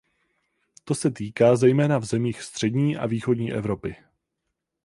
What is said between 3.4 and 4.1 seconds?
Evropy.